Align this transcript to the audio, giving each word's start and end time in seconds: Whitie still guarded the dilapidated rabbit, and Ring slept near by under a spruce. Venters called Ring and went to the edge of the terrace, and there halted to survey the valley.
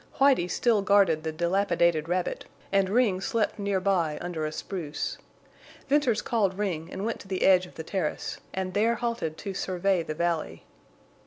Whitie 0.19 0.47
still 0.47 0.81
guarded 0.81 1.21
the 1.21 1.31
dilapidated 1.31 2.09
rabbit, 2.09 2.45
and 2.71 2.89
Ring 2.89 3.21
slept 3.21 3.59
near 3.59 3.79
by 3.79 4.17
under 4.19 4.47
a 4.47 4.51
spruce. 4.51 5.19
Venters 5.89 6.23
called 6.23 6.57
Ring 6.57 6.89
and 6.91 7.05
went 7.05 7.19
to 7.19 7.27
the 7.27 7.43
edge 7.43 7.67
of 7.67 7.75
the 7.75 7.83
terrace, 7.83 8.39
and 8.51 8.73
there 8.73 8.95
halted 8.95 9.37
to 9.37 9.53
survey 9.53 10.01
the 10.01 10.15
valley. 10.15 10.63